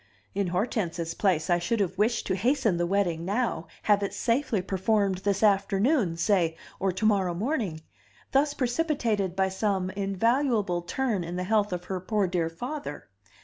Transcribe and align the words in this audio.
In 0.33 0.47
Hortense's 0.47 1.13
place 1.13 1.47
I 1.47 1.59
should 1.59 1.79
have 1.79 1.95
wished 1.95 2.25
to 2.25 2.35
hasten 2.35 2.77
the 2.77 2.87
wedding 2.87 3.23
now, 3.23 3.67
have 3.83 4.01
it 4.01 4.15
safely 4.15 4.59
performed 4.59 5.19
this 5.19 5.43
afternoon, 5.43 6.17
say, 6.17 6.57
or 6.79 6.91
to 6.91 7.05
morrow 7.05 7.35
morning; 7.35 7.81
thus 8.31 8.55
precipitated 8.55 9.35
by 9.35 9.49
some 9.49 9.91
invaluable 9.91 10.81
turn 10.81 11.23
in 11.23 11.35
the 11.35 11.43
health 11.43 11.71
of 11.71 11.83
her 11.85 11.99
poor 11.99 12.25
dear 12.25 12.49
father. 12.49 13.09